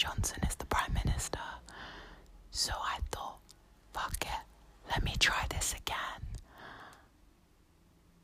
[0.00, 1.38] Johnson is the Prime Minister.
[2.50, 3.38] So I thought,
[3.92, 4.42] fuck it,
[4.90, 6.22] let me try this again.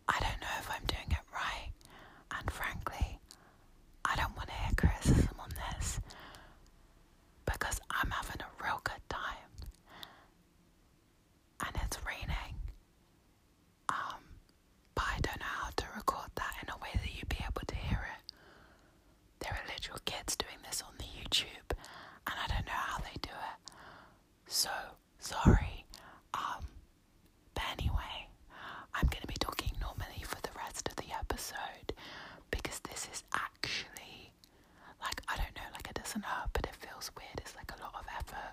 [0.09, 1.71] I don't know if I'm doing it right,
[2.39, 3.19] and frankly,
[4.05, 6.01] I don't want to hear criticism on this
[7.45, 9.51] because I'm having a real good time
[11.61, 12.55] and it's raining.
[13.89, 14.21] Um,
[14.95, 17.63] but I don't know how to record that in a way that you'd be able
[17.67, 18.33] to hear it.
[19.41, 21.71] There are literal kids doing this on the YouTube,
[22.27, 23.73] and I don't know how they do it.
[24.47, 24.71] So
[25.19, 25.85] sorry.
[26.35, 26.65] Um,
[27.55, 28.29] but anyway,
[28.95, 31.92] I'm gonna be talking normally for the rest of the episode
[32.51, 34.33] because this is actually
[35.01, 37.39] like I don't know, like it doesn't hurt, but it feels weird.
[37.39, 38.53] It's like a lot of effort.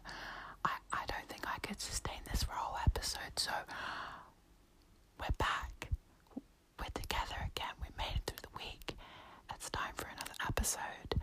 [0.66, 3.35] I I don't think I could sustain this for a whole episode.
[3.38, 3.51] So
[5.19, 5.89] we're back.
[6.79, 7.73] We're together again.
[7.81, 8.95] We made it through the week.
[9.53, 11.19] It's time for another episode.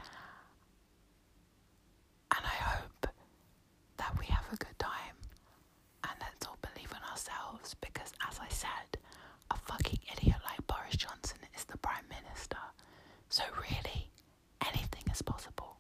[2.37, 3.07] And I hope
[3.99, 5.17] that we have a good time.
[6.05, 8.99] And let's all believe in ourselves because, as I said,
[9.51, 12.59] a fucking idiot like Boris Johnson is the Prime Minister.
[13.29, 14.11] So, really,
[14.67, 15.77] anything is possible.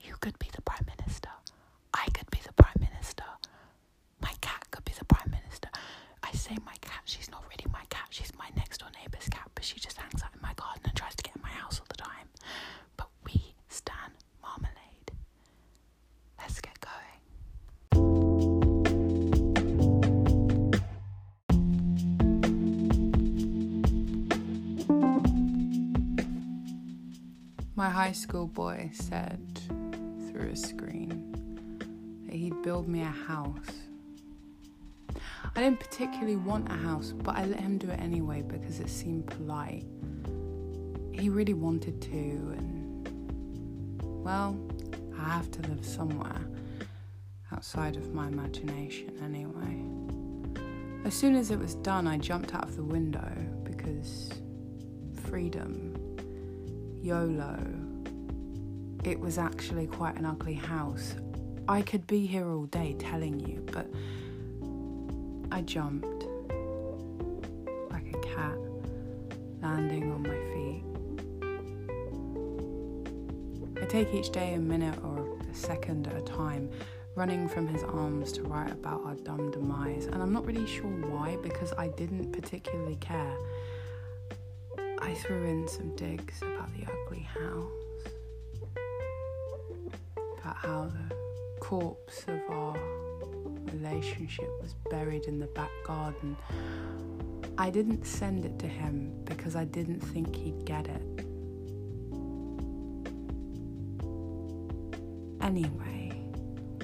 [0.00, 1.30] You could be the Prime Minister.
[1.94, 3.24] I could be the Prime Minister.
[4.20, 5.68] My cat could be the Prime Minister.
[6.22, 8.06] I say my cat, she's not really my cat.
[8.10, 10.94] She's my next door neighbour's cat, but she just hangs out in my garden and
[10.94, 12.28] tries to get in my house all the time.
[12.96, 14.12] But we stand
[14.42, 15.12] marmalade.
[16.38, 16.92] Let's get going.
[27.78, 29.60] My high school boy said
[30.30, 33.68] through a screen that he'd build me a house.
[35.54, 38.88] I didn't particularly want a house, but I let him do it anyway because it
[38.88, 39.84] seemed polite.
[41.12, 43.08] He really wanted to, and
[44.24, 44.58] well,
[45.18, 46.40] I have to live somewhere
[47.52, 49.82] outside of my imagination anyway.
[51.06, 53.30] As soon as it was done, I jumped out of the window
[53.64, 54.30] because
[55.28, 55.85] freedom.
[57.06, 57.56] YOLO.
[59.04, 61.14] It was actually quite an ugly house.
[61.68, 63.86] I could be here all day telling you, but
[65.52, 66.24] I jumped
[67.92, 68.58] like a cat
[69.62, 70.82] landing on my feet.
[73.80, 76.68] I take each day a minute or a second at a time,
[77.14, 80.90] running from his arms to write about our dumb demise, and I'm not really sure
[80.90, 83.36] why because I didn't particularly care.
[85.00, 88.12] I threw in some digs about ugly house,
[90.38, 91.14] about how the
[91.60, 92.78] corpse of our
[93.72, 96.36] relationship was buried in the back garden.
[97.58, 101.02] I didn't send it to him because I didn't think he'd get it.
[105.40, 106.12] Anyway,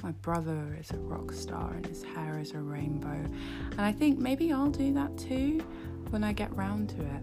[0.02, 3.08] my brother is a rock star and his hair is a rainbow,
[3.72, 5.60] and I think maybe I'll do that too
[6.10, 7.22] when I get round to it.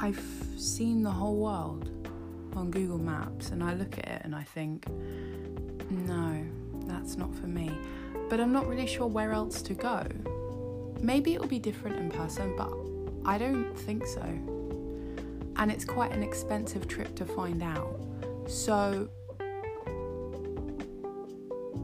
[0.00, 0.22] I've
[0.56, 1.90] seen the whole world
[2.54, 4.86] on Google Maps and I look at it and I think,
[5.90, 6.44] no,
[6.86, 7.70] that's not for me.
[8.28, 10.06] But I'm not really sure where else to go.
[11.00, 12.72] Maybe it'll be different in person, but
[13.24, 14.22] I don't think so.
[15.56, 18.00] And it's quite an expensive trip to find out.
[18.46, 19.08] So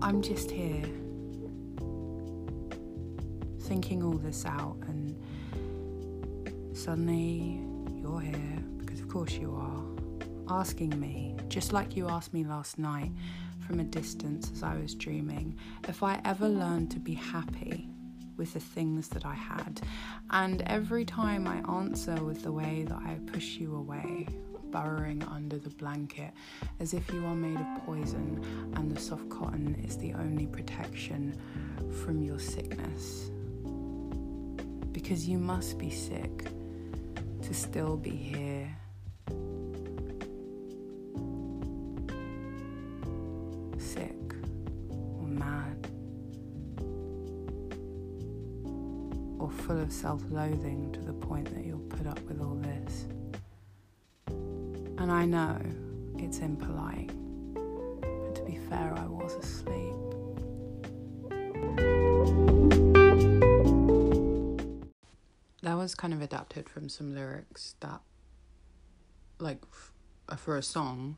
[0.00, 0.84] I'm just here
[3.62, 5.17] thinking all this out and
[6.76, 7.60] suddenly
[8.04, 9.82] you're here because of course you are
[10.54, 13.10] asking me just like you asked me last night
[13.66, 15.56] from a distance as I was dreaming
[15.88, 17.88] if I ever learned to be happy
[18.36, 19.80] with the things that I had.
[20.30, 24.28] And every time I answer with the way that I push you away
[24.70, 26.32] burrowing under the blanket
[26.80, 31.40] as if you are made of poison and the soft cotton is the only protection
[32.04, 33.30] from your sickness.
[34.92, 36.50] Because you must be sick
[37.44, 38.75] to still be here.
[43.76, 44.35] Sick
[44.88, 45.88] or mad
[49.38, 53.05] or full of self loathing to the point that you'll put up with all this.
[54.99, 55.61] And I know
[56.17, 57.12] it's impolite,
[57.55, 59.94] but to be fair, I was asleep.
[66.04, 68.00] Kind of adapted from some lyrics that
[69.38, 71.16] like f- for a song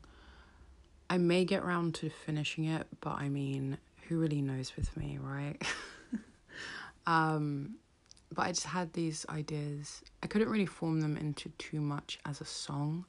[1.09, 5.17] i may get round to finishing it but i mean who really knows with me
[5.21, 5.61] right
[7.07, 7.75] Um,
[8.31, 10.03] but I just had these ideas.
[10.21, 13.05] I couldn't really form them into too much as a song.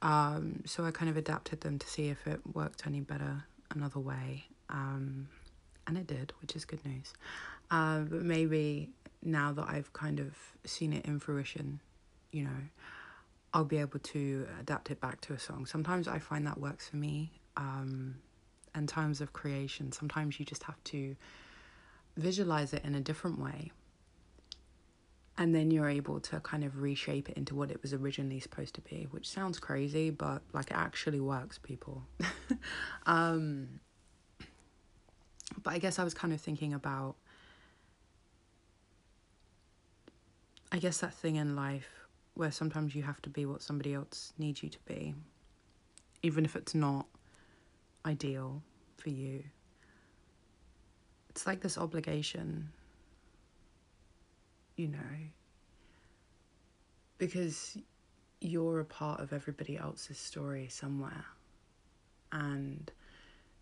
[0.00, 4.00] Um, so I kind of adapted them to see if it worked any better another
[4.00, 4.44] way.
[4.70, 5.28] Um,
[5.86, 7.12] and it did, which is good news.
[7.70, 8.90] Uh, but maybe
[9.24, 11.80] now that I've kind of seen it in fruition,
[12.30, 12.50] you know,
[13.52, 15.66] I'll be able to adapt it back to a song.
[15.66, 17.32] Sometimes I find that works for me.
[17.56, 18.16] Um,
[18.74, 21.14] in times of creation, sometimes you just have to
[22.16, 23.70] visualize it in a different way.
[25.36, 28.74] And then you're able to kind of reshape it into what it was originally supposed
[28.76, 32.02] to be, which sounds crazy, but like it actually works, people.
[33.06, 33.80] um,
[35.62, 37.16] but I guess I was kind of thinking about,
[40.74, 41.88] I guess that thing in life
[42.34, 45.14] where sometimes you have to be what somebody else needs you to be,
[46.24, 47.06] even if it's not
[48.04, 48.60] ideal
[48.96, 49.44] for you.
[51.30, 52.70] It's like this obligation,
[54.74, 54.98] you know,
[57.18, 57.78] because
[58.40, 61.24] you're a part of everybody else's story somewhere.
[62.32, 62.90] And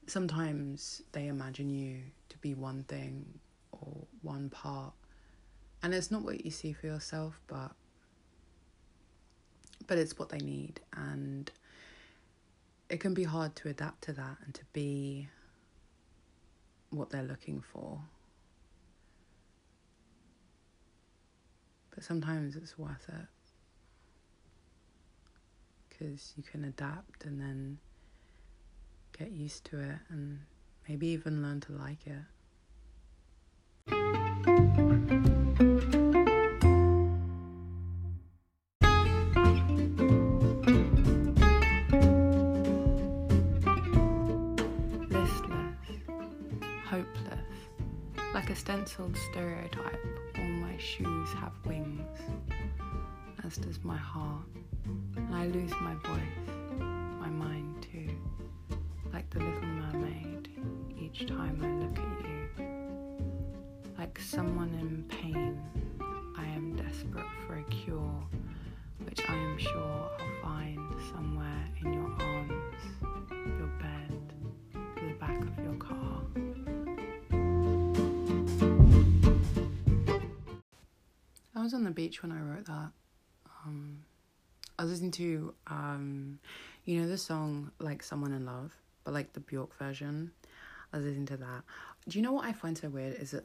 [0.06, 1.99] sometimes they imagine you
[2.31, 3.38] to be one thing
[3.70, 4.94] or one part.
[5.82, 7.73] And it's not what you see for yourself, but
[9.87, 11.50] but it's what they need and
[12.88, 15.29] it can be hard to adapt to that and to be
[16.90, 17.99] what they're looking for.
[21.94, 23.26] But sometimes it's worth it
[25.88, 27.78] because you can adapt and then
[29.19, 30.40] get used to it and
[30.88, 32.25] maybe even learn to like it.
[51.42, 52.20] Have wings,
[53.44, 54.46] as does my heart.
[55.16, 56.41] And I lose my voice,
[81.73, 82.91] was on the beach when I wrote that.
[83.64, 84.05] Um,
[84.79, 86.38] I was listening to, um,
[86.85, 88.73] you know, the song like "Someone in Love,"
[89.05, 90.33] but like the Bjork version.
[90.93, 91.62] I was listening to that.
[92.09, 93.45] Do you know what I find so weird is that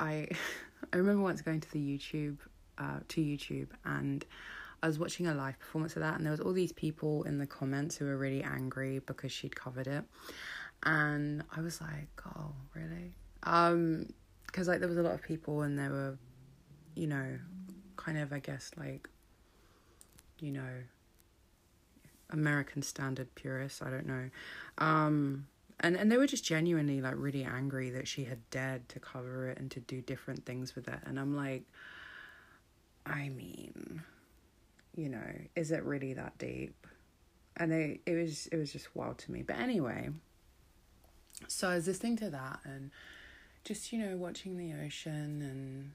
[0.00, 0.28] I,
[0.92, 2.38] I remember once going to the YouTube,
[2.78, 4.24] uh, to YouTube, and
[4.82, 7.36] I was watching a live performance of that, and there was all these people in
[7.38, 10.04] the comments who were really angry because she'd covered it,
[10.84, 13.12] and I was like, oh, really?
[13.42, 14.06] Um,
[14.46, 16.18] because like there was a lot of people, and there were
[16.98, 17.38] you know,
[17.98, 19.08] kind of, I guess, like,
[20.40, 20.84] you know,
[22.30, 24.30] American standard purists, I don't know.
[24.78, 25.46] Um,
[25.80, 29.48] and, and they were just genuinely like really angry that she had dared to cover
[29.48, 30.98] it and to do different things with it.
[31.04, 31.64] And I'm like,
[33.04, 34.02] I mean,
[34.94, 36.86] you know, is it really that deep?
[37.56, 39.42] And they, it was, it was just wild to me.
[39.42, 40.10] But anyway,
[41.48, 42.90] so I was listening to that and
[43.64, 45.92] just, you know, watching the ocean and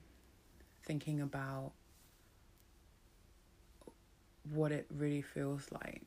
[0.84, 1.72] thinking about
[4.50, 6.02] what it really feels like.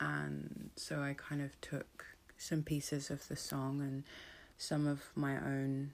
[0.00, 2.06] And so I kind of took
[2.38, 4.04] some pieces of the song and
[4.56, 5.92] some of my own,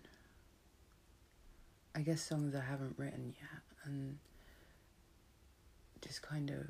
[1.94, 4.18] I guess, songs I haven't written yet, and
[6.00, 6.66] just kind of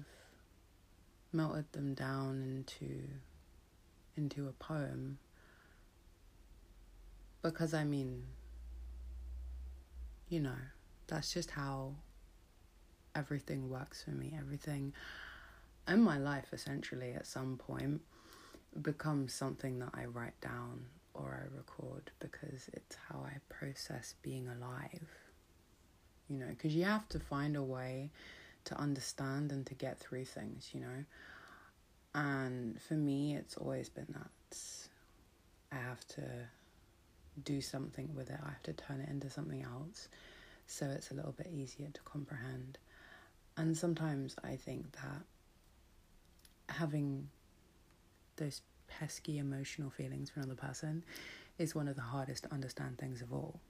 [1.33, 3.03] melted them down into
[4.17, 5.19] into a poem
[7.43, 8.23] because I mean
[10.29, 10.57] you know,
[11.07, 11.95] that's just how
[13.17, 14.35] everything works for me.
[14.39, 14.93] Everything
[15.89, 18.01] in my life, essentially, at some point,
[18.83, 24.49] becomes something that I write down or I record because it's how I process being
[24.49, 25.09] alive.
[26.29, 28.11] You know, because you have to find a way
[28.65, 31.05] to understand and to get through things, you know.
[32.15, 34.59] And for me, it's always been that
[35.73, 36.23] I have to
[37.45, 38.39] do something with it.
[38.43, 40.09] I have to turn it into something else
[40.67, 42.79] so it's a little bit easier to comprehend.
[43.57, 45.23] And sometimes I think that
[46.69, 47.29] having
[48.37, 51.03] those pesky emotional feelings for another person
[51.59, 53.61] is one of the hardest to understand things of all.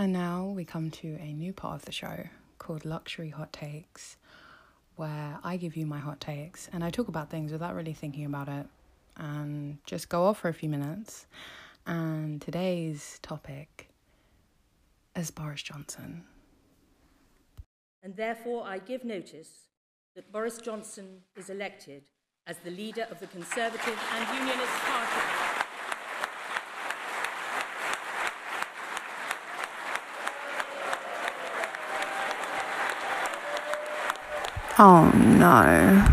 [0.00, 2.24] And now we come to a new part of the show
[2.56, 4.16] called Luxury Hot Takes,
[4.96, 8.24] where I give you my hot takes and I talk about things without really thinking
[8.24, 8.64] about it
[9.18, 11.26] and just go off for a few minutes.
[11.86, 13.90] And today's topic
[15.14, 16.24] is Boris Johnson.
[18.02, 19.66] And therefore, I give notice
[20.16, 22.04] that Boris Johnson is elected
[22.46, 25.49] as the leader of the Conservative and Unionist Party.
[34.82, 36.06] Oh no.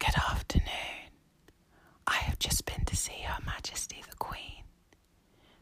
[0.00, 1.12] Good afternoon.
[2.04, 4.64] I have just been to see Her Majesty the Queen,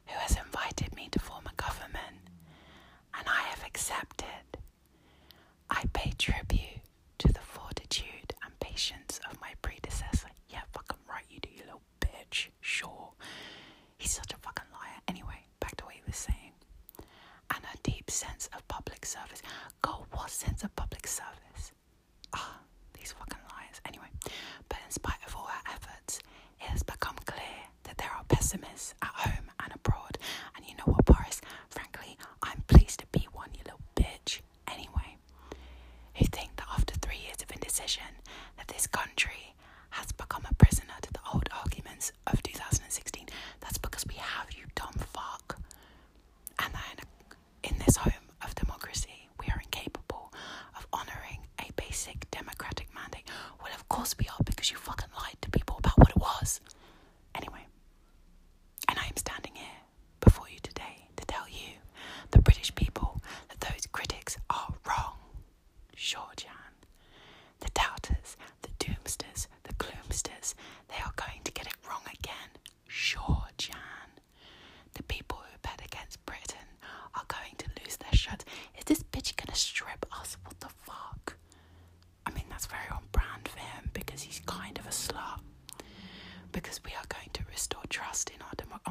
[0.06, 2.30] who has invited me to form a government,
[3.18, 4.56] and I have accepted.
[5.68, 6.65] I pay tribute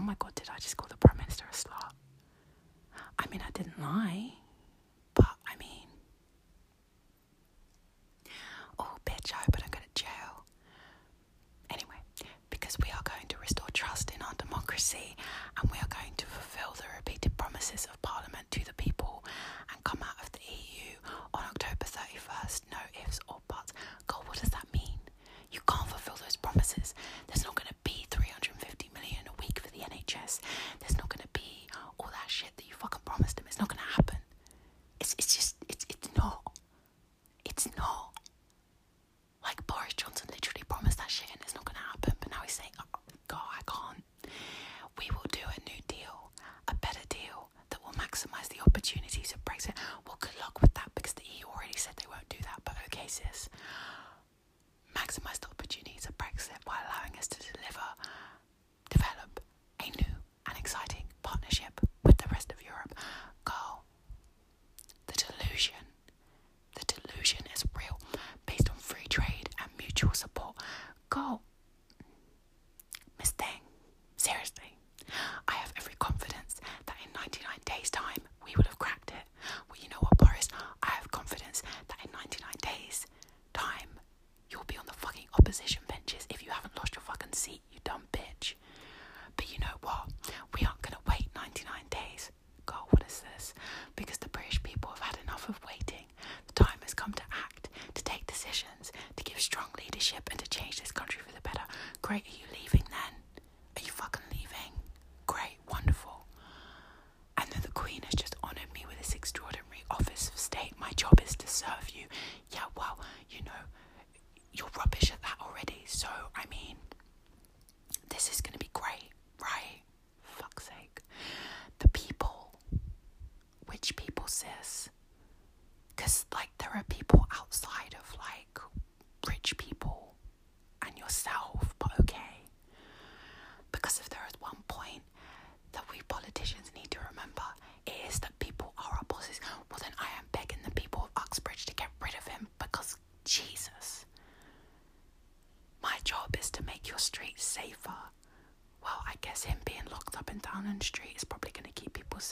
[0.06, 1.90] Oh my god, did I just call the Prime Minister a slut?
[3.18, 4.34] I mean, I didn't lie,
[5.16, 5.88] but I mean,
[8.78, 10.46] oh, bitch, I hope I don't go to jail.
[11.72, 11.98] Anyway,
[12.52, 15.16] because we are going to restore trust in our democracy
[15.60, 17.95] and we are going to fulfill the repeated promises of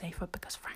[0.03, 0.72] safer because friends.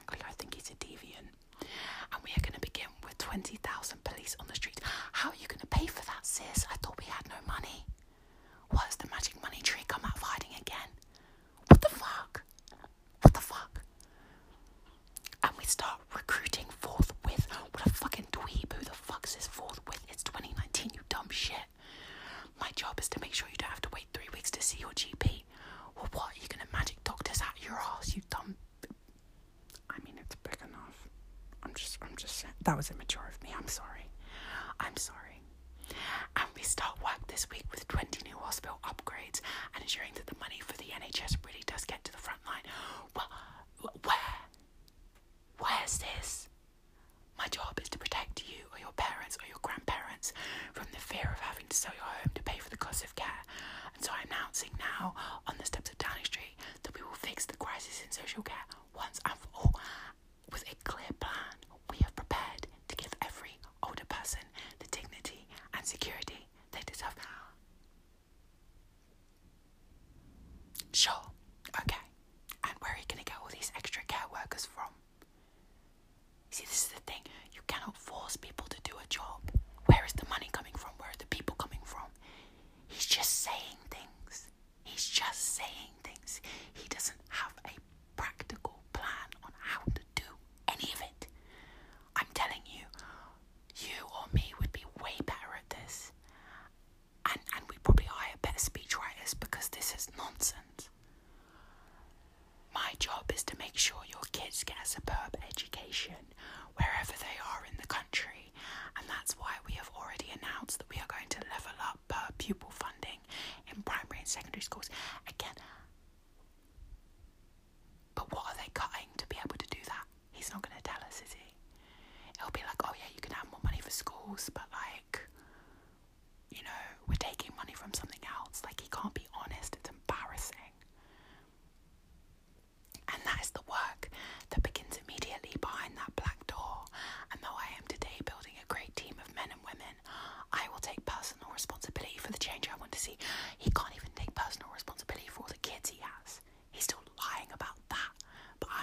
[32.67, 33.55] That was immature of me.
[33.57, 34.11] I'm sorry.
[34.81, 35.39] I'm sorry.
[36.35, 39.39] And we start work this week with 20 new hospital upgrades
[39.73, 42.63] and ensuring that the money for the NHS really does get to the front line.
[43.15, 44.35] Well, where?
[45.59, 46.49] Where's this?
[47.37, 50.33] My job is to protect you or your parents or your grandparents
[50.73, 53.15] from the fear of having to sell your home to pay for the cost of
[53.15, 53.43] care.
[53.95, 55.15] And so I'm announcing now
[55.47, 58.67] on the steps of Downing Street that we will fix the crisis in social care
[58.93, 59.46] once and for
[65.87, 66.26] security.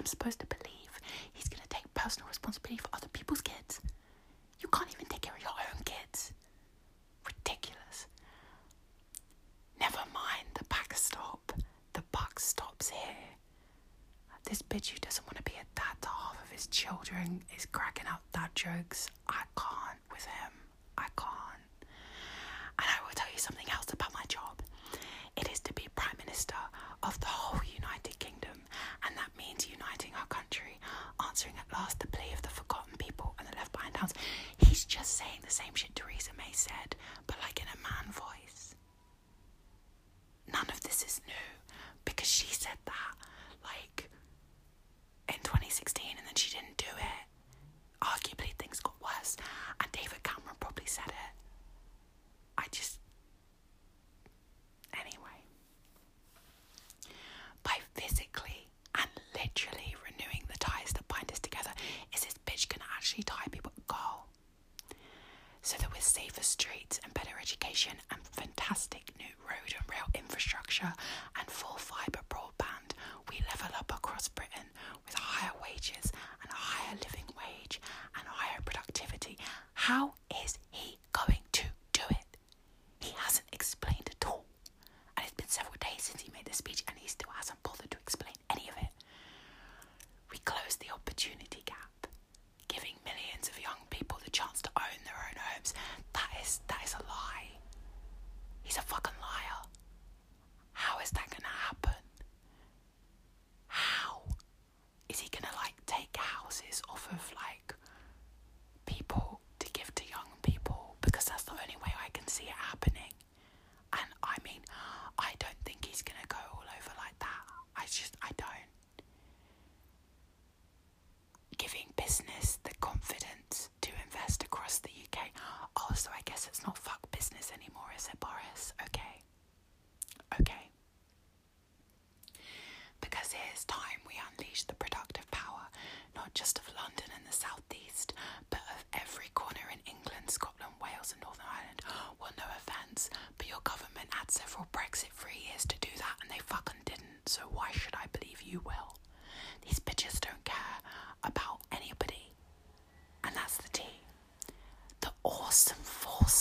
[0.04, 1.00] I'm supposed to believe
[1.32, 3.03] he's going to take personal responsibility for other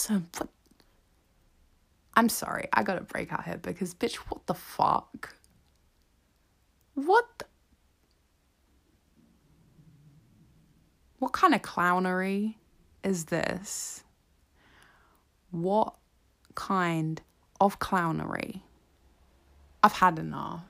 [0.03, 0.27] awesome.
[0.37, 0.49] What?
[2.15, 5.35] I'm sorry, I gotta break out here because, bitch, what the fuck?
[6.93, 7.25] What?
[7.39, 7.45] The...
[11.19, 12.55] What kind of clownery
[13.03, 14.03] is this?
[15.51, 15.95] What
[16.55, 17.21] kind
[17.61, 18.61] of clownery?
[19.81, 20.61] I've had enough.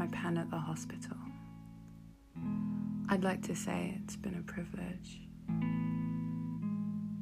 [0.00, 1.14] My pen at the hospital.
[3.10, 5.20] I'd like to say it's been a privilege,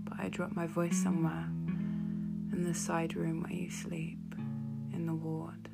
[0.04, 1.46] but I dropped my voice somewhere
[2.52, 4.32] in the side room where you sleep,
[4.94, 5.68] in the ward,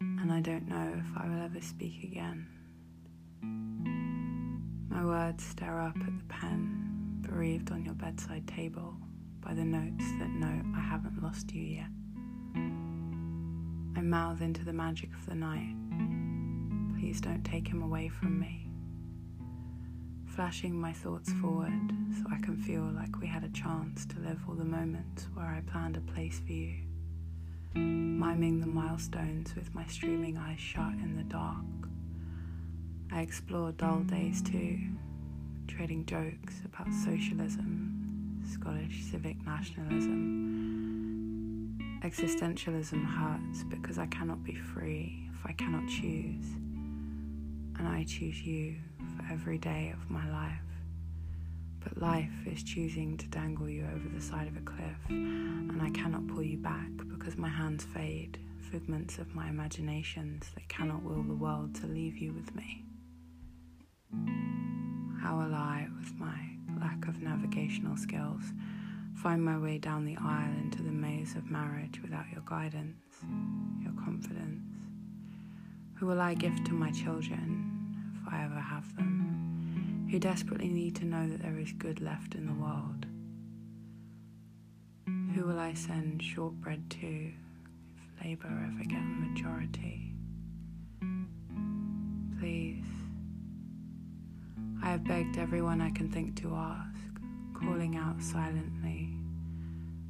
[0.00, 2.46] and I don't know if I will ever speak again.
[4.90, 8.98] My words stare up at the pen bereaved on your bedside table
[9.40, 11.99] by the notes that note I haven't lost you yet.
[14.02, 15.74] Mouth into the magic of the night.
[16.98, 18.68] Please don't take him away from me.
[20.26, 24.38] Flashing my thoughts forward so I can feel like we had a chance to live
[24.48, 26.76] all the moments where I planned a place for you.
[27.74, 31.64] Miming the milestones with my streaming eyes shut in the dark.
[33.12, 34.78] I explore dull days too,
[35.66, 40.59] trading jokes about socialism, Scottish civic nationalism
[42.02, 46.46] Existentialism hurts because I cannot be free if I cannot choose.
[47.78, 48.76] And I choose you
[49.16, 50.62] for every day of my life.
[51.84, 55.90] But life is choosing to dangle you over the side of a cliff, and I
[55.90, 58.38] cannot pull you back because my hands fade,
[58.70, 62.82] figments of my imaginations that cannot will the world to leave you with me.
[65.20, 66.38] How will I, with my
[66.78, 68.42] lack of navigational skills,
[69.14, 72.96] find my way down the aisle into the maze of marriage without your guidance,
[73.82, 74.62] your confidence?
[75.94, 80.96] Who will I give to my children, if I ever have them, who desperately need
[80.96, 83.06] to know that there is good left in the world?
[85.34, 90.14] Who will I send shortbread to if Labour ever get a majority?
[92.38, 92.84] Please.
[94.82, 96.99] I have begged everyone I can think to ask
[97.60, 99.14] calling out silently,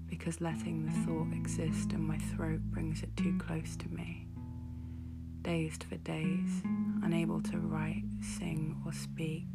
[0.08, 4.26] because letting the thought exist in my throat brings it too close to me.
[5.42, 6.62] Dazed for days,
[7.02, 9.46] unable to write, sing, or speak,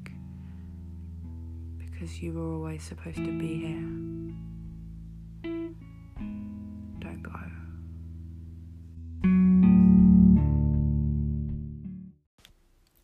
[1.78, 3.92] because you were always supposed to be here.
[7.00, 7.32] Don't go.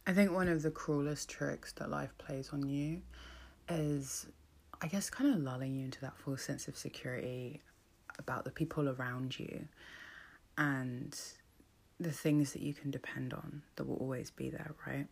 [0.08, 3.02] I think one of the cruelest tricks that life plays on you
[3.70, 4.26] is
[4.82, 7.62] I guess, kind of lulling you into that false sense of security
[8.17, 9.67] about the people around you
[10.58, 11.17] and
[12.00, 15.06] the things that you can depend on that will always be there, right?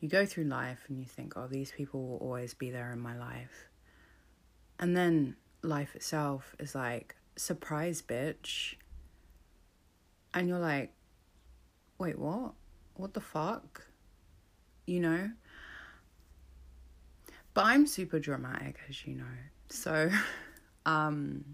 [0.00, 2.98] You go through life and you think, oh, these people will always be there in
[2.98, 3.68] my life.
[4.78, 8.76] And then life itself is like, surprise, bitch.
[10.32, 10.94] And you're like,
[11.98, 12.52] wait, what?
[12.94, 13.86] What the fuck?
[14.86, 15.30] You know?
[17.54, 19.24] But I'm super dramatic, as you know.
[19.68, 20.10] So,
[20.86, 21.44] um,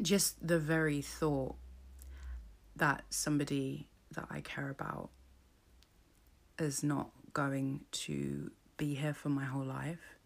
[0.00, 1.56] just the very thought
[2.76, 5.10] that somebody that I care about
[6.58, 10.16] is not going to be here for my whole life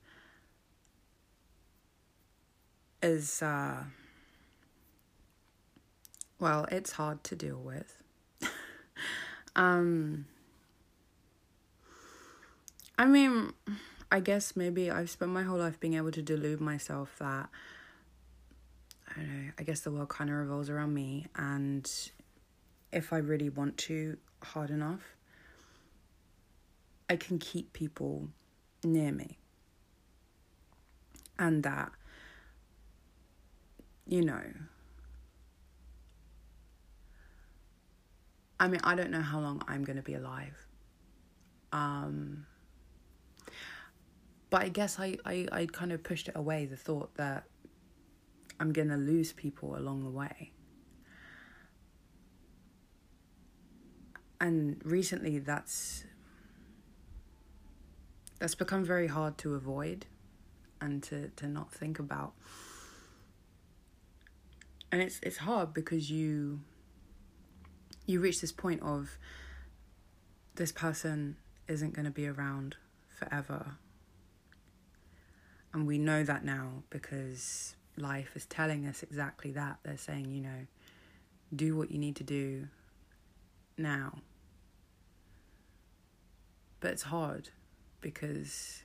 [3.02, 3.84] is, uh,
[6.38, 7.96] well, it's hard to deal with.
[9.56, 10.26] um,
[12.98, 13.52] I mean,
[14.10, 17.48] I guess maybe I've spent my whole life being able to delude myself that
[19.08, 21.86] I don't know, I guess the world kind of revolves around me and
[22.90, 25.16] if I really want to hard enough,
[27.08, 28.28] I can keep people
[28.82, 29.38] near me.
[31.38, 31.92] And that,
[34.06, 34.42] you know,
[38.58, 40.66] I mean, I don't know how long I'm going to be alive.
[41.72, 42.46] Um,
[44.50, 47.44] but I guess I, I, I kind of pushed it away, the thought that
[48.58, 50.52] I'm going to lose people along the way.
[54.40, 56.04] And recently that's
[58.38, 60.06] that's become very hard to avoid
[60.80, 62.34] and to, to not think about.
[64.92, 66.60] And it's it's hard because you
[68.06, 69.18] you reach this point of
[70.54, 72.76] this person isn't going to be around
[73.10, 73.76] forever
[75.72, 79.78] and we know that now because life is telling us exactly that.
[79.82, 80.66] They're saying, you know,
[81.54, 82.68] do what you need to do
[83.76, 84.18] now.
[86.80, 87.50] But it's hard
[88.00, 88.82] because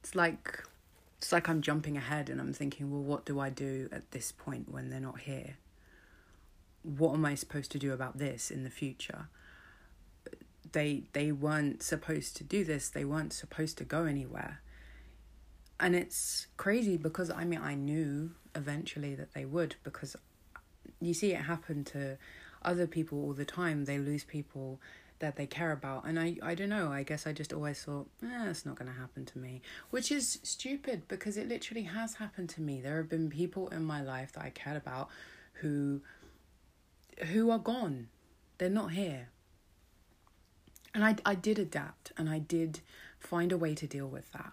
[0.00, 0.64] it's like
[1.18, 4.32] it's like I'm jumping ahead and I'm thinking, well, what do I do at this
[4.32, 5.56] point when they're not here?
[6.96, 9.28] what am I supposed to do about this in the future?
[10.72, 12.88] They they weren't supposed to do this.
[12.88, 14.60] They weren't supposed to go anywhere.
[15.80, 20.16] And it's crazy because I mean I knew eventually that they would because
[21.00, 22.18] you see it happen to
[22.62, 23.84] other people all the time.
[23.84, 24.80] They lose people
[25.20, 26.04] that they care about.
[26.04, 28.90] And I, I don't know, I guess I just always thought, eh, it's not going
[28.90, 29.62] to happen to me.
[29.90, 32.80] Which is stupid because it literally has happened to me.
[32.80, 35.08] There have been people in my life that I cared about
[35.54, 36.02] who
[37.32, 38.08] who are gone.
[38.58, 39.28] They're not here.
[40.94, 42.80] And I, I did adapt and I did
[43.18, 44.52] find a way to deal with that.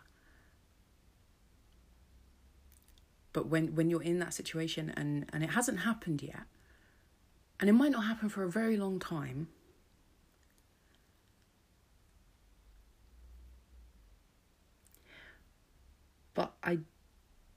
[3.35, 6.43] But when, when you're in that situation and, and it hasn't happened yet,
[7.59, 9.49] and it might not happen for a very long time,
[16.33, 16.77] but I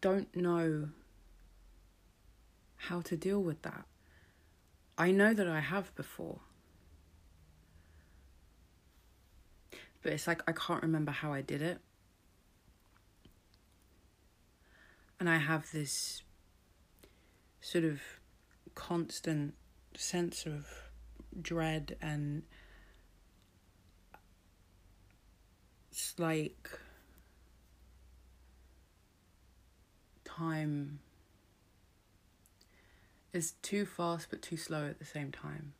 [0.00, 0.88] don't know
[2.78, 3.84] how to deal with that.
[4.98, 6.40] I know that I have before.
[10.02, 11.78] But it's like I can't remember how I did it.
[15.20, 16.22] And I have this
[17.60, 18.00] sort of
[18.74, 19.54] constant
[19.96, 20.66] sense of
[21.40, 22.42] dread and
[25.90, 26.70] it's like
[30.24, 31.00] time
[33.32, 35.72] is too fast but too slow at the same time.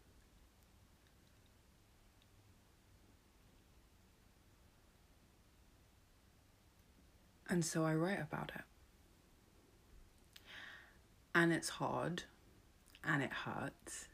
[7.48, 8.62] And so I write about it.
[11.38, 12.24] And it's hard
[13.05, 14.09] and it hurts.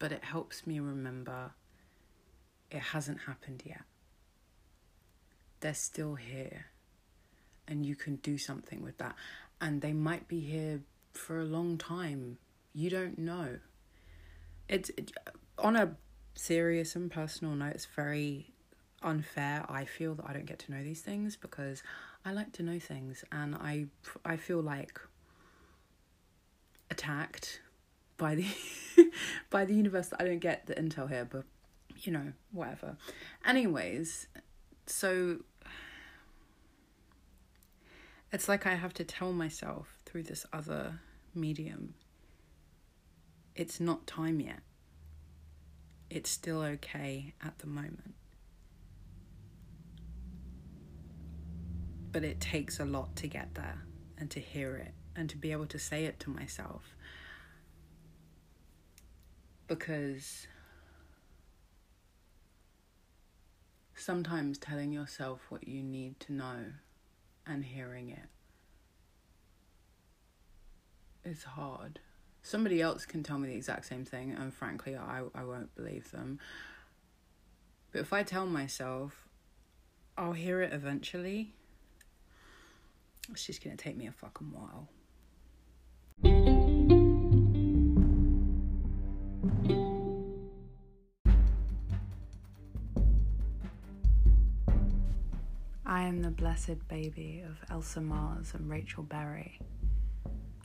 [0.00, 1.52] But it helps me remember
[2.68, 3.82] it hasn't happened yet.
[5.60, 6.66] They're still here.
[7.68, 9.14] And you can do something with that.
[9.60, 10.80] And they might be here
[11.12, 12.38] for a long time.
[12.74, 13.60] You don't know.
[14.68, 15.12] It's it,
[15.58, 15.94] on a
[16.34, 18.50] serious and personal note, it's very
[19.00, 19.64] unfair.
[19.68, 21.84] I feel that I don't get to know these things because
[22.24, 23.86] I like to know things and I
[24.24, 24.98] I feel like
[26.90, 27.60] attacked
[28.16, 28.46] by the
[29.50, 31.44] by the universe I don't get the intel here, but
[32.02, 32.96] you know, whatever.
[33.44, 34.26] Anyways,
[34.86, 35.38] so
[38.32, 41.00] it's like I have to tell myself through this other
[41.34, 41.94] medium
[43.54, 44.60] it's not time yet.
[46.08, 48.14] It's still okay at the moment.
[52.10, 53.82] But it takes a lot to get there
[54.18, 56.96] and to hear it and to be able to say it to myself.
[59.66, 60.46] Because
[63.94, 66.64] sometimes telling yourself what you need to know
[67.46, 68.28] and hearing it
[71.24, 72.00] is hard.
[72.42, 76.10] Somebody else can tell me the exact same thing, and frankly, I, I won't believe
[76.10, 76.38] them.
[77.92, 79.28] But if I tell myself,
[80.16, 81.52] I'll hear it eventually,
[83.30, 84.88] it's just gonna take me a fucking while.
[86.22, 86.28] I
[96.02, 99.60] am the blessed baby of Elsa Mars and Rachel Berry.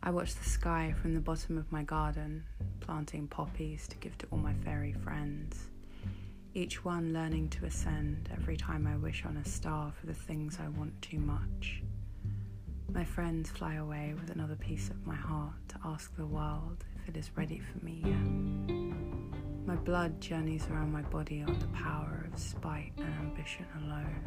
[0.04, 2.44] I watch the sky from the bottom of my garden,
[2.80, 5.70] planting poppies to give to all my fairy friends.
[6.54, 10.60] Each one learning to ascend every time I wish on a star for the things
[10.62, 11.82] I want too much.
[12.96, 17.10] My friends fly away with another piece of my heart to ask the world if
[17.10, 18.16] it is ready for me yet.
[19.68, 24.22] My blood journeys around my body on the power of spite and ambition alone.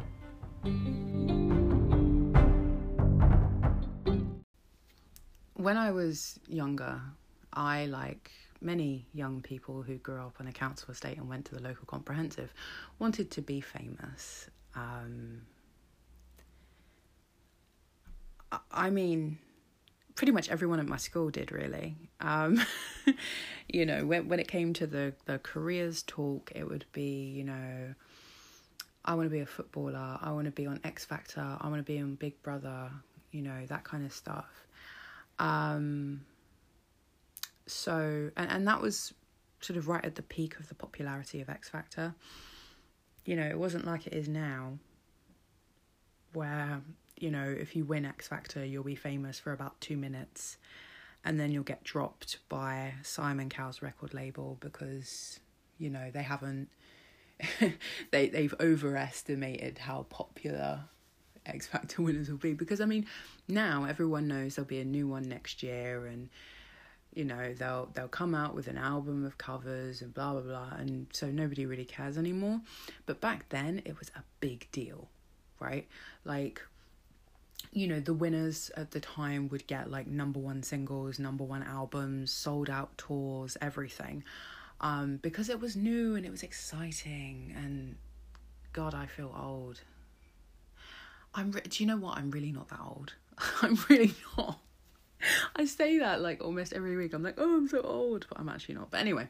[5.55, 7.01] when I was younger,
[7.51, 8.29] I, like
[8.61, 11.87] many young people who grew up on a council estate and went to the local
[11.87, 12.53] comprehensive,
[12.99, 14.47] wanted to be famous.
[14.75, 15.41] Um,
[18.71, 19.37] I mean,
[20.15, 21.95] pretty much everyone at my school did really.
[22.19, 22.61] Um,
[23.67, 27.43] you know, when when it came to the the careers talk, it would be you
[27.43, 27.93] know,
[29.05, 30.17] I want to be a footballer.
[30.21, 31.57] I want to be on X Factor.
[31.59, 32.91] I want to be on Big Brother.
[33.31, 34.67] You know that kind of stuff.
[35.37, 36.21] Um,
[37.65, 39.13] so, and, and that was
[39.61, 42.15] sort of right at the peak of the popularity of X Factor.
[43.25, 44.79] You know, it wasn't like it is now,
[46.33, 46.81] where,
[47.19, 50.57] you know, if you win X Factor, you'll be famous for about two minutes
[51.25, 55.39] and then you'll get dropped by Simon Cowell's record label because,
[55.77, 56.69] you know, they haven't.
[58.11, 60.81] they they've overestimated how popular
[61.45, 63.05] X Factor winners will be because I mean
[63.47, 66.29] now everyone knows there'll be a new one next year and
[67.13, 70.73] you know they'll they'll come out with an album of covers and blah blah blah
[70.77, 72.61] and so nobody really cares anymore
[73.05, 75.07] but back then it was a big deal
[75.59, 75.87] right
[76.25, 76.61] like
[77.71, 81.63] you know the winners at the time would get like number one singles number one
[81.63, 84.23] albums sold out tours everything.
[84.81, 87.95] Um because it was new and it was exciting and
[88.73, 89.81] god i feel old.
[91.33, 92.17] I'm re- do you know what?
[92.17, 93.13] I'm really not that old.
[93.61, 94.59] I'm really not.
[95.55, 97.13] I say that like almost every week.
[97.13, 98.89] I'm like, oh, I'm so old, but I'm actually not.
[98.89, 99.27] But anyway,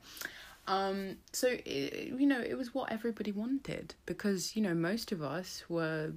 [0.68, 5.22] um, so it, you know, it was what everybody wanted because you know most of
[5.22, 6.14] us were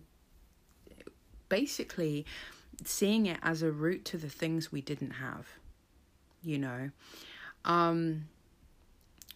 [1.53, 2.25] basically
[2.83, 5.47] seeing it as a route to the things we didn't have.
[6.43, 6.91] You know,
[7.67, 8.25] um,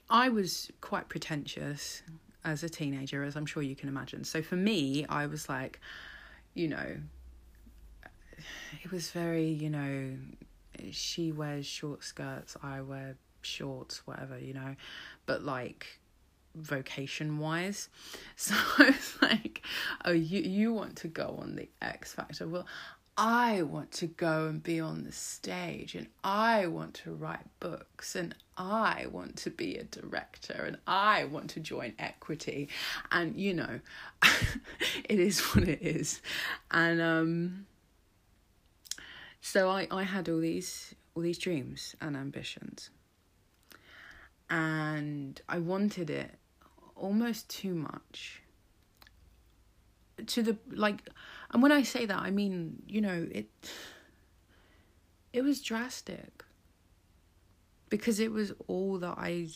[0.09, 2.03] I was quite pretentious
[2.43, 4.25] as a teenager, as I'm sure you can imagine.
[4.25, 5.79] So for me, I was like,
[6.55, 6.97] you know,
[8.83, 10.17] it was very, you know,
[10.93, 14.75] she wears short skirts, I wear shorts, whatever, you know,
[15.27, 16.01] but like
[16.57, 17.89] vocation wise.
[18.39, 19.63] So it's like,
[20.05, 22.47] oh, you you want to go on the X Factor?
[22.47, 22.67] Well,
[23.17, 28.15] I want to go and be on the stage, and I want to write books,
[28.15, 32.69] and I want to be a director, and I want to join equity,
[33.11, 33.81] and you know,
[35.09, 36.21] it is what it is,
[36.71, 37.67] and um
[39.41, 42.91] so I, I had all these all these dreams and ambitions.
[44.51, 46.35] And I wanted it
[46.97, 48.43] almost too much.
[50.27, 51.09] To the like
[51.51, 53.47] and when I say that I mean, you know, it
[55.33, 56.45] it was drastic.
[57.89, 59.49] Because it was all that I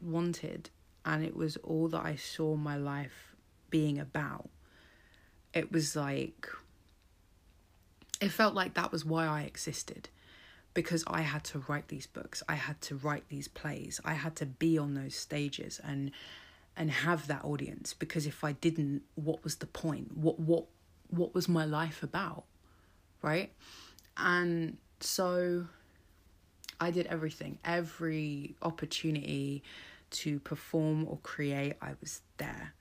[0.00, 0.70] wanted
[1.04, 3.34] and it was all that I saw my life
[3.70, 4.48] being about.
[5.52, 6.48] It was like
[8.20, 10.08] it felt like that was why I existed
[10.74, 14.36] because I had to write these books, I had to write these plays, I had
[14.36, 16.10] to be on those stages and
[16.76, 20.16] and have that audience because if I didn't what was the point?
[20.16, 20.66] What what
[21.08, 22.44] what was my life about?
[23.22, 23.52] Right?
[24.16, 25.66] And so
[26.80, 29.62] I did everything, every opportunity
[30.10, 32.74] to perform or create, I was there.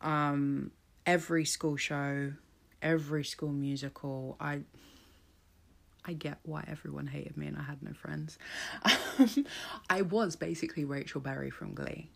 [0.00, 0.72] Um
[1.04, 2.32] every school show,
[2.82, 4.36] every school musical.
[4.40, 4.60] I
[6.04, 8.38] I get why everyone hated me and I had no friends.
[9.90, 12.10] I was basically Rachel Berry from Glee.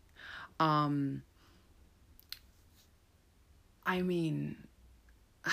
[0.61, 1.23] Um
[3.85, 4.57] I mean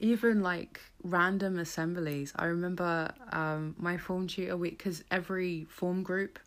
[0.00, 2.32] even like random assemblies.
[2.36, 6.38] I remember um my form tutor week cuz every form group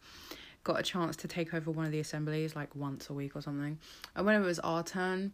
[0.64, 3.42] got a chance to take over one of the assemblies like once a week or
[3.42, 3.80] something.
[4.16, 5.32] And when it was our turn,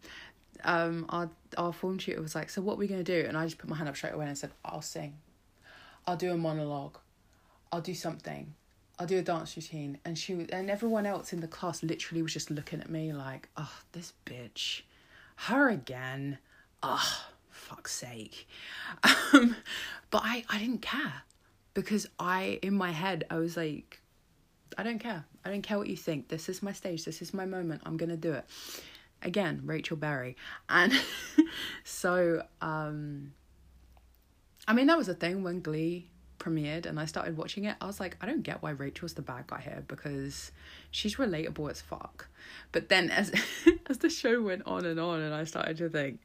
[0.64, 3.46] um, our our form tutor was like, "So what are we gonna do?" And I
[3.46, 5.18] just put my hand up straight away and said, "I'll sing,
[6.06, 6.98] I'll do a monologue,
[7.72, 8.54] I'll do something,
[9.02, 12.34] I'll do a dance routine." And she and everyone else in the class literally was
[12.34, 14.84] just looking at me like, "Oh, this bitch,
[15.48, 16.38] her again,
[16.84, 18.48] oh, fuck's sake."
[19.34, 19.56] Um,
[20.12, 21.24] but I I didn't care
[21.74, 24.02] because I in my head I was like,
[24.78, 25.26] I don't care.
[25.46, 26.28] I don't care what you think.
[26.28, 27.06] This is my stage.
[27.06, 27.82] This is my moment.
[27.86, 28.46] I'm gonna do it
[29.24, 30.36] again Rachel Berry
[30.70, 30.94] and
[31.84, 33.34] so um
[34.68, 36.11] I mean that was a thing when Glee
[36.42, 39.22] premiered and I started watching it I was like I don't get why Rachel's the
[39.22, 40.52] bad guy here because
[40.90, 42.28] she's relatable as fuck.
[42.72, 43.32] But then as
[43.88, 46.20] as the show went on and on and I started to think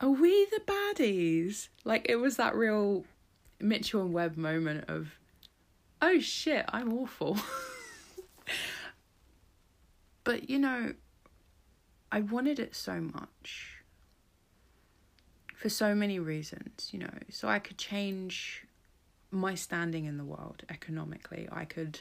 [0.00, 1.68] are we the baddies?
[1.84, 3.04] Like it was that real
[3.58, 5.08] Mitchell and Webb moment of
[6.00, 7.36] oh shit I'm awful.
[10.24, 10.94] But you know,
[12.12, 13.79] I wanted it so much
[15.60, 18.64] for so many reasons, you know, so I could change
[19.30, 21.48] my standing in the world economically.
[21.52, 22.00] I could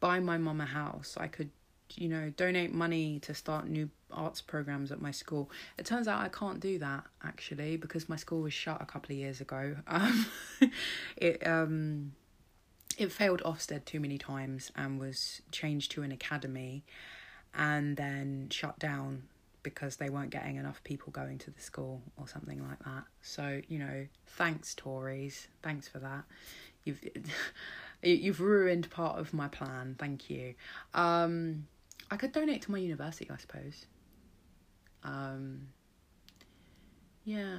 [0.00, 1.16] buy my mum a house.
[1.16, 1.50] I could,
[1.94, 5.48] you know, donate money to start new arts programs at my school.
[5.78, 9.12] It turns out I can't do that actually because my school was shut a couple
[9.12, 9.76] of years ago.
[9.86, 10.26] Um,
[11.16, 12.12] it um
[12.98, 16.82] it failed Ofsted too many times and was changed to an academy
[17.54, 19.22] and then shut down
[19.66, 23.02] because they weren't getting enough people going to the school or something like that.
[23.20, 26.22] So, you know, thanks Tories, thanks for that.
[26.84, 27.00] You've
[28.02, 29.96] you've ruined part of my plan.
[29.98, 30.54] Thank you.
[30.94, 31.66] Um
[32.12, 33.86] I could donate to my university, I suppose.
[35.02, 35.66] Um
[37.24, 37.58] yeah.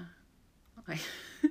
[0.87, 0.97] I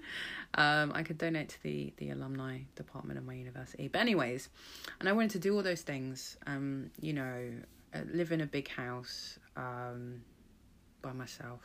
[0.54, 3.88] um I could donate to the the alumni department of my university.
[3.88, 4.48] But anyways,
[5.00, 6.38] and I wanted to do all those things.
[6.46, 7.50] Um, you know,
[7.94, 10.22] uh, live in a big house, um,
[11.06, 11.60] by myself.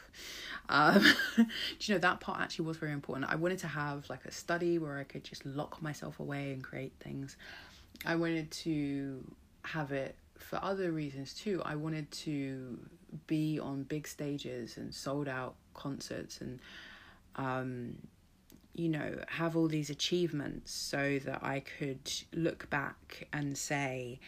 [0.70, 1.04] Um,
[1.36, 1.46] do
[1.80, 3.26] you know that part actually was very important?
[3.30, 6.64] I wanted to have like a study where I could just lock myself away and
[6.64, 7.38] create things.
[8.06, 9.24] I wanted to
[9.64, 11.62] have it for other reasons too.
[11.66, 12.78] I wanted to
[13.26, 16.60] be on big stages and sold out concerts and
[17.36, 17.96] um,
[18.76, 24.20] you know, have all these achievements so that I could look back and say,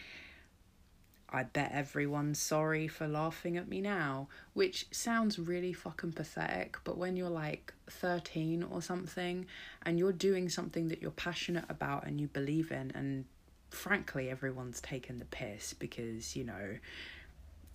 [1.36, 6.96] I bet everyone's sorry for laughing at me now, which sounds really fucking pathetic, but
[6.96, 9.48] when you're like 13 or something
[9.82, 13.26] and you're doing something that you're passionate about and you believe in, and
[13.72, 16.78] frankly, everyone's taken the piss because, you know,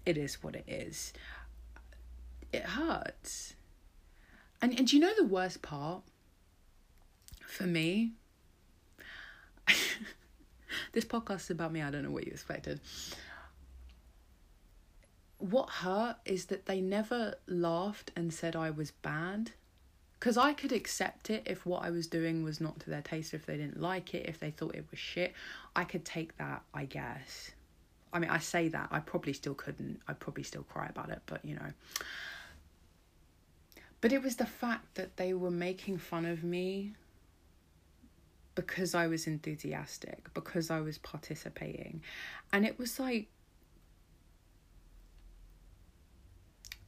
[0.07, 1.13] it is what it is,
[2.53, 3.55] it hurts.
[4.63, 6.03] And, and do you know the worst part?
[7.45, 8.13] For me,
[10.93, 11.83] this podcast is about me.
[11.83, 12.81] I don't know what you expected.
[15.39, 19.53] What hurt is that they never laughed and said I was bad.
[20.18, 23.34] Because I could accept it if what I was doing was not to their taste,
[23.34, 25.32] if they didn't like it, if they thought it was shit.
[25.76, 27.53] I could take that, I guess.
[28.12, 28.89] I mean, I say that.
[28.91, 30.01] I probably still couldn't.
[30.09, 31.72] I'd probably still cry about it, but you know.
[34.01, 36.95] But it was the fact that they were making fun of me
[38.55, 42.03] because I was enthusiastic, because I was participating.
[42.53, 43.28] And it was like,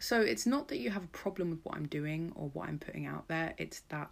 [0.00, 2.78] so it's not that you have a problem with what I'm doing or what I'm
[2.78, 4.10] putting out there, it's that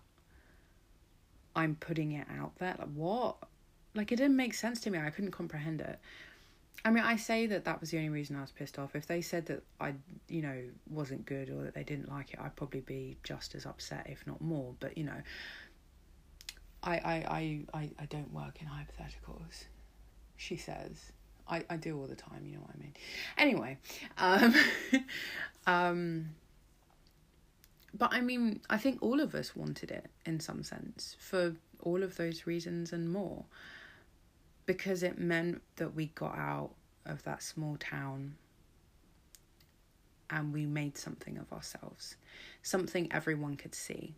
[1.57, 2.77] I'm putting it out there.
[2.79, 3.37] Like, what?
[3.95, 4.99] Like, it didn't make sense to me.
[4.99, 5.99] I couldn't comprehend it.
[6.85, 8.95] I mean, I say that that was the only reason I was pissed off.
[8.95, 9.95] If they said that I,
[10.29, 13.65] you know, wasn't good or that they didn't like it, I'd probably be just as
[13.65, 14.75] upset, if not more.
[14.79, 15.21] But you know,
[16.83, 17.15] I I
[17.73, 19.65] I I, I don't work in hypotheticals.
[20.37, 21.13] She says.
[21.49, 22.95] I, I do all the time, you know what I mean.
[23.37, 23.79] Anyway,
[24.19, 24.55] um,
[25.67, 26.29] um,
[27.95, 32.03] but I mean, I think all of us wanted it in some sense for all
[32.03, 33.45] of those reasons and more
[34.67, 36.71] because it meant that we got out
[37.07, 38.35] of that small town
[40.31, 42.17] and we made something of ourselves,
[42.63, 44.15] something everyone could see.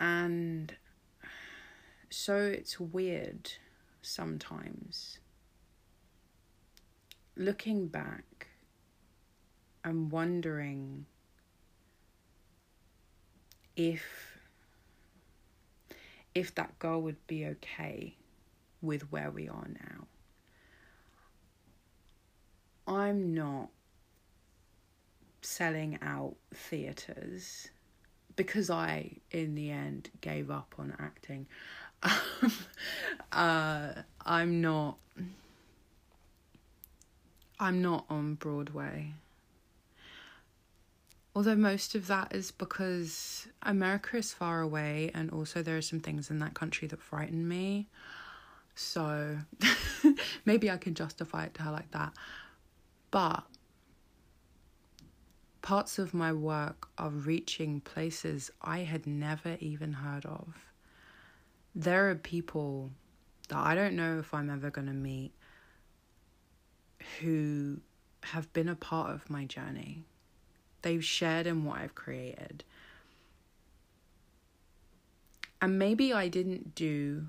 [0.00, 0.74] And
[2.10, 3.52] so it's weird
[4.02, 5.18] sometimes
[7.36, 8.48] looking back
[9.84, 11.06] and wondering
[13.76, 14.38] if
[16.34, 18.14] if that girl would be okay
[18.80, 20.06] with where we are now.
[22.86, 23.68] I'm not
[25.42, 27.68] selling out theatres
[28.36, 31.46] because I, in the end, gave up on acting.
[33.32, 33.92] uh,
[34.24, 34.98] I'm not.
[37.60, 39.14] I'm not on Broadway.
[41.34, 46.00] Although most of that is because America is far away, and also there are some
[46.00, 47.88] things in that country that frighten me.
[48.74, 49.38] So
[50.44, 52.12] maybe I can justify it to her like that.
[53.10, 53.44] But
[55.62, 60.67] parts of my work are reaching places I had never even heard of.
[61.78, 62.90] There are people
[63.50, 65.30] that I don't know if I'm ever going to meet
[67.20, 67.78] who
[68.24, 70.02] have been a part of my journey
[70.82, 72.64] they've shared in what I've created.
[75.62, 77.28] And maybe I didn't do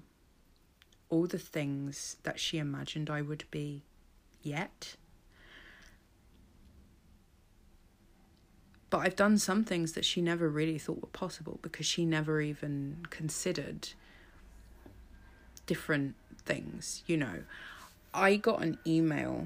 [1.10, 3.84] all the things that she imagined I would be
[4.42, 4.96] yet.
[8.90, 12.42] But I've done some things that she never really thought were possible because she never
[12.42, 13.90] even considered
[15.70, 16.16] different
[16.46, 17.44] things, you know.
[18.12, 19.46] I got an email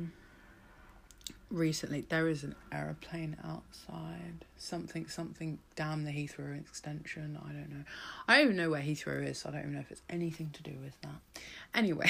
[1.51, 7.83] recently there is an aeroplane outside something something damn the heathrow extension i don't know.
[8.27, 10.49] I don't even know where heathrow is so i don't even know if it's anything
[10.53, 11.43] to do with that.
[11.75, 12.09] Anyway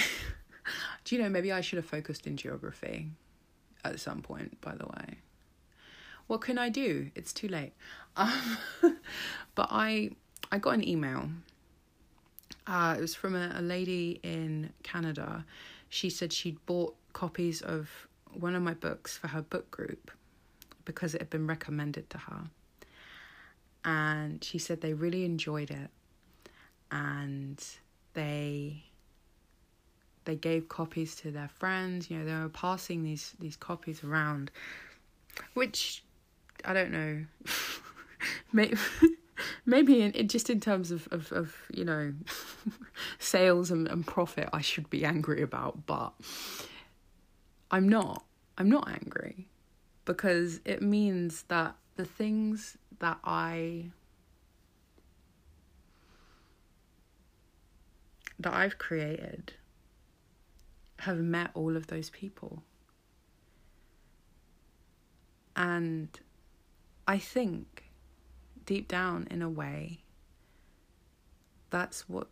[1.03, 3.09] do you know maybe i should have focused in geography
[3.83, 5.17] at some point by the way.
[6.27, 7.11] What can i do?
[7.13, 7.73] It's too late.
[8.15, 8.57] Um,
[9.55, 10.11] but i
[10.53, 11.29] i got an email
[12.67, 15.45] uh, it was from a, a lady in canada.
[15.89, 17.89] She said she'd bought copies of
[18.33, 20.11] one of my books for her book group
[20.85, 22.43] because it had been recommended to her.
[23.85, 25.89] And she said they really enjoyed it.
[26.91, 27.63] And
[28.13, 28.83] they
[30.25, 34.51] they gave copies to their friends, you know, they were passing these these copies around
[35.53, 36.03] which
[36.63, 37.25] I don't know.
[38.53, 38.77] Maybe
[39.65, 42.13] maybe in, just in terms of, of, of you know
[43.19, 46.13] sales and, and profit I should be angry about, but
[47.71, 48.23] I'm not
[48.57, 49.47] I'm not angry
[50.05, 53.91] because it means that the things that I
[58.39, 59.53] that I've created
[60.99, 62.63] have met all of those people.
[65.55, 66.09] And
[67.07, 67.83] I think
[68.65, 70.03] deep down in a way
[71.73, 72.27] that's what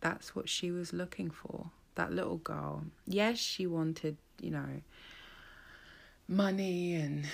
[0.00, 1.70] that's what she was looking for.
[1.94, 2.84] That little girl.
[3.06, 4.82] Yes, she wanted, you know,
[6.26, 7.24] money and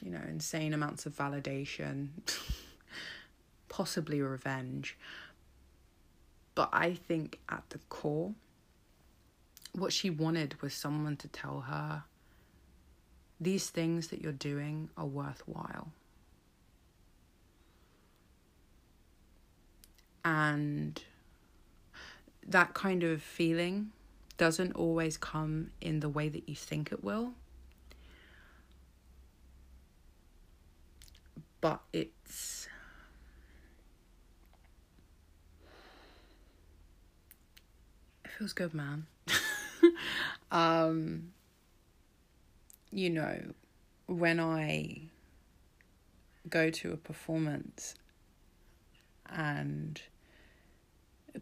[0.00, 2.08] you know, insane amounts of validation,
[3.68, 4.96] possibly revenge.
[6.54, 8.32] But I think at the core,
[9.72, 12.04] what she wanted was someone to tell her
[13.40, 15.88] these things that you're doing are worthwhile.
[20.26, 21.00] And
[22.44, 23.92] that kind of feeling
[24.36, 27.34] doesn't always come in the way that you think it will.
[31.60, 32.66] But it's
[38.24, 39.06] it feels good, man.
[40.50, 41.28] um
[42.90, 43.52] you know,
[44.06, 45.02] when I
[46.50, 47.94] go to a performance
[49.28, 50.00] and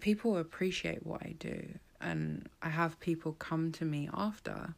[0.01, 4.75] people appreciate what I do, and I have people come to me after,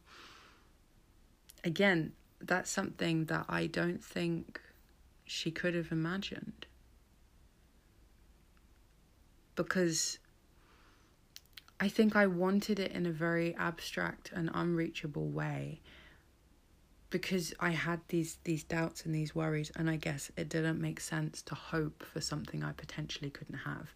[1.63, 4.61] again, that's something that I don't think
[5.25, 6.65] she could have imagined.
[9.55, 10.19] Because
[11.79, 15.81] I think I wanted it in a very abstract and unreachable way
[17.09, 20.99] because I had these these doubts and these worries and I guess it didn't make
[20.99, 23.93] sense to hope for something I potentially couldn't have.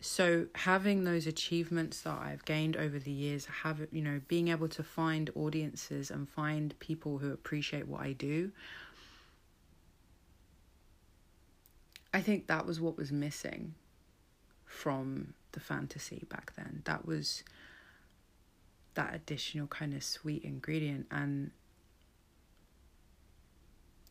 [0.00, 4.68] So having those achievements that I've gained over the years, have you know, being able
[4.68, 8.50] to find audiences and find people who appreciate what I do.
[12.14, 13.74] I think that was what was missing
[14.64, 16.82] from the fantasy back then.
[16.86, 17.44] That was
[18.94, 21.52] that additional kind of sweet ingredient and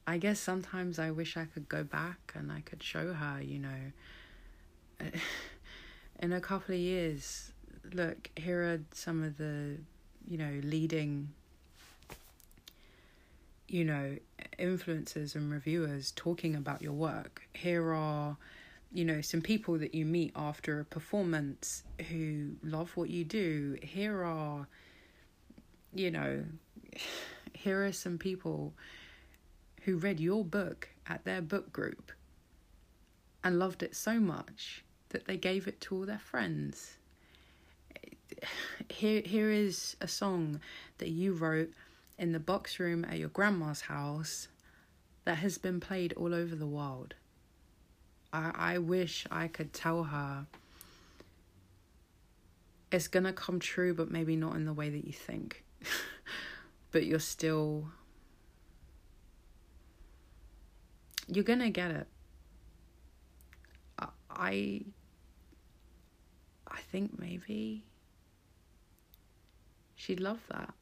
[0.08, 3.60] I guess sometimes I wish I could go back and I could show her, you
[3.60, 3.92] know,
[6.20, 7.52] in a couple of years,
[7.94, 9.78] look, here are some of the,
[10.28, 11.30] you know, leading,
[13.68, 14.18] you know,
[14.60, 17.42] influencers and reviewers talking about your work.
[17.54, 18.36] Here are,
[18.92, 23.78] you know, some people that you meet after a performance who love what you do.
[23.82, 24.68] Here are,
[25.94, 26.44] you know,
[27.54, 28.74] here are some people
[29.84, 32.12] who read your book at their book group
[33.42, 36.98] and loved it so much that they gave it to all their friends.
[38.90, 40.62] Here, here is a song
[40.98, 41.72] that you wrote
[42.18, 44.48] in the box room at your grandma's house
[45.26, 47.14] that has been played all over the world.
[48.34, 50.48] I, I wish I could tell her
[52.92, 55.64] it's gonna come true, but maybe not in the way that you think.
[56.92, 57.92] but you're still
[61.32, 62.08] You're gonna get it.
[64.32, 64.82] I
[66.72, 67.84] I think maybe
[69.96, 70.74] she'd love that.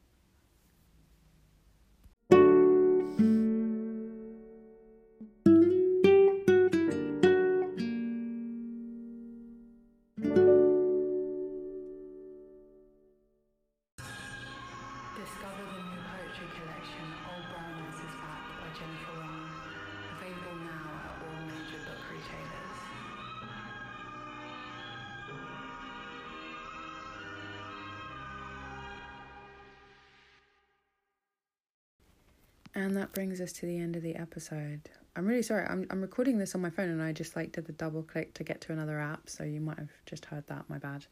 [32.78, 34.82] And that brings us to the end of the episode.
[35.16, 35.66] I'm really sorry.
[35.66, 38.34] I'm I'm recording this on my phone and I just like did the double click
[38.34, 40.64] to get to another app, so you might have just heard that.
[40.68, 41.04] My bad.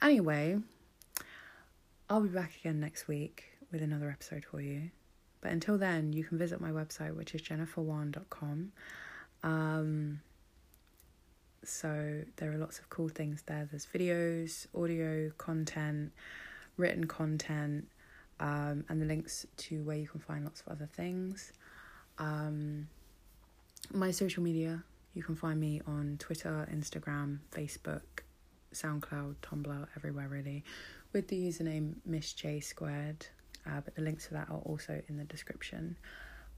[0.00, 0.58] Anyway,
[2.08, 4.92] I'll be back again next week with another episode for you.
[5.42, 8.72] But until then, you can visit my website, which is jenniferwan.com.
[9.42, 10.20] Um,
[11.62, 13.68] so there are lots of cool things there.
[13.70, 16.12] There's videos, audio content,
[16.78, 17.88] written content
[18.40, 21.52] um, and the links to where you can find lots of other things.
[22.18, 22.88] Um,
[23.92, 24.82] my social media,
[25.14, 28.02] you can find me on Twitter, Instagram, Facebook,
[28.74, 30.64] SoundCloud, Tumblr, everywhere really,
[31.12, 33.26] with the username Miss J Squared.
[33.66, 35.96] Uh, but the links to that are also in the description.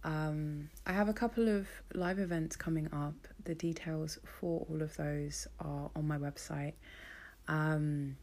[0.04, 3.14] Um, I have a couple of live events coming up.
[3.44, 6.74] The details for all of those are on my website.
[7.48, 8.16] Um,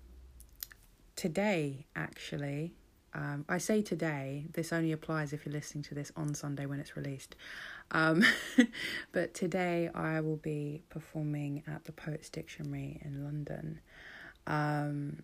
[1.18, 2.74] today, actually,
[3.14, 6.80] Um, I say today, this only applies if you're listening to this on Sunday when
[6.80, 7.36] it's released.
[7.92, 8.24] Um,
[9.12, 13.80] but today I will be performing at the Poets Dictionary in London.
[14.46, 15.24] Um,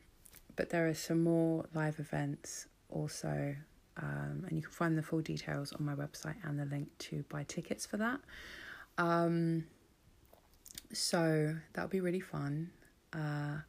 [0.55, 3.55] but there are some more live events also,
[3.97, 7.23] um, and you can find the full details on my website and the link to
[7.29, 8.19] buy tickets for that.
[8.97, 9.65] Um,
[10.93, 12.71] so that'll be really fun.
[13.13, 13.59] Uh,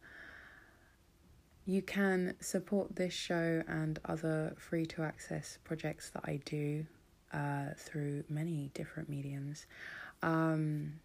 [1.67, 6.87] you can support this show and other free to access projects that I do
[7.33, 9.67] uh, through many different mediums.
[10.23, 11.01] Um,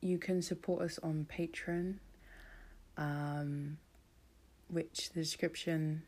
[0.00, 1.98] you can support us on Patreon,
[2.96, 3.78] um,
[4.68, 6.02] which the description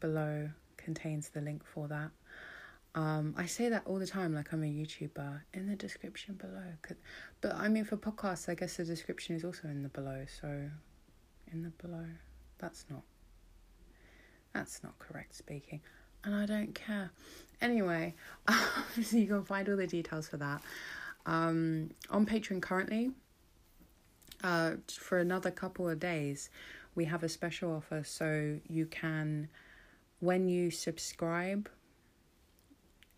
[0.00, 2.10] below contains the link for that.
[2.96, 6.96] Um, I say that all the time, like I'm a YouTuber, in the description below.
[7.40, 10.24] But I mean, for podcasts, I guess the description is also in the below.
[10.40, 10.48] So,
[11.52, 12.06] in the below,
[12.58, 13.02] that's not.
[14.52, 15.80] That's not correct speaking,
[16.24, 17.10] and I don't care.
[17.60, 18.14] Anyway,
[19.02, 20.62] so you can find all the details for that
[21.26, 23.10] um, on Patreon currently.
[24.42, 26.50] Uh, for another couple of days,
[26.94, 29.48] we have a special offer, so you can,
[30.20, 31.68] when you subscribe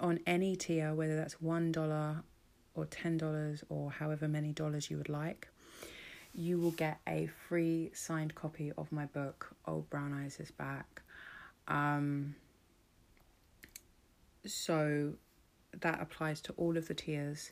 [0.00, 2.22] on any tier, whether that's $1
[2.74, 5.48] or $10 or however many dollars you would like,
[6.38, 11.02] you will get a free signed copy of my book, Old Brown Eyes is Back.
[11.66, 12.36] Um,
[14.46, 15.14] so
[15.80, 17.50] that applies to all of the tiers,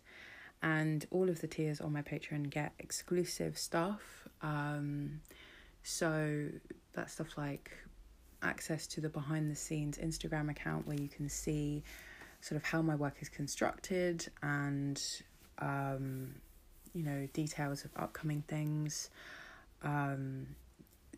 [0.63, 4.29] and all of the tiers on my Patreon get exclusive stuff.
[4.41, 5.21] Um,
[5.83, 6.47] so
[6.93, 7.73] that stuff like
[8.43, 11.83] access to the behind the scenes Instagram account where you can see
[12.41, 15.03] sort of how my work is constructed and
[15.59, 16.37] um,
[16.97, 19.11] you know details of upcoming things.
[19.83, 20.47] Um,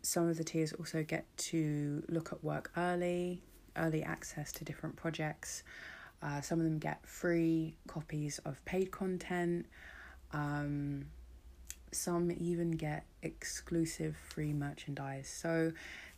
[0.01, 3.41] some of the tiers also get to look at work early,
[3.77, 5.63] early access to different projects.
[6.21, 9.65] Uh, some of them get free copies of paid content.
[10.33, 11.05] Um,
[11.91, 15.29] some even get exclusive free merchandise.
[15.29, 15.71] So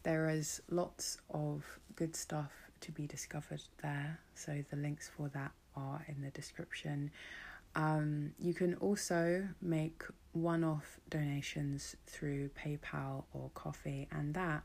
[0.04, 1.64] there is lots of
[1.96, 2.52] good stuff
[2.82, 4.20] to be discovered there.
[4.34, 7.12] So the links for that are in the description.
[7.76, 10.04] Um, you can also make
[10.34, 14.64] one off donations through PayPal or Ko-fi, and that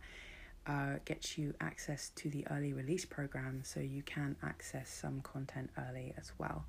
[0.67, 5.71] uh, gets you access to the early release program so you can access some content
[5.89, 6.65] early as well.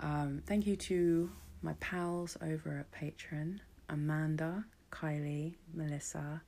[0.00, 1.30] Um, thank you to
[1.62, 6.42] my pals over at Patreon Amanda, Kylie, Melissa,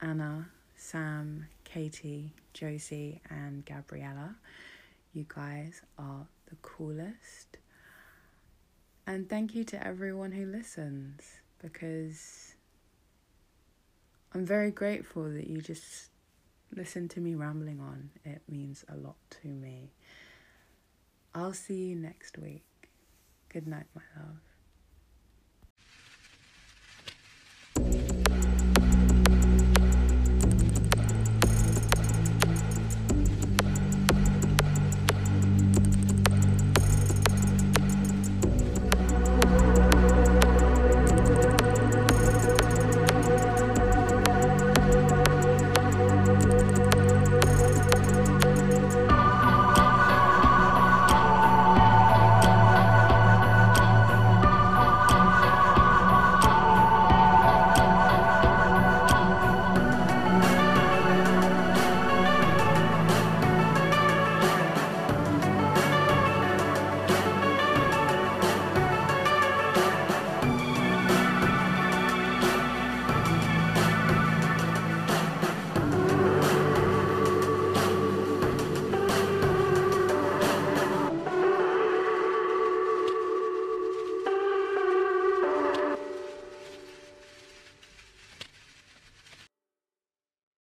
[0.00, 4.36] Anna, Sam, Katie, Josie, and Gabriella.
[5.14, 7.58] You guys are the coolest.
[9.06, 11.22] And thank you to everyone who listens
[11.60, 12.54] because
[14.34, 16.10] I'm very grateful that you just
[16.74, 18.10] listen to me rambling on.
[18.24, 19.92] It means a lot to me.
[21.34, 22.64] I'll see you next week.
[23.48, 24.51] Good night, my love.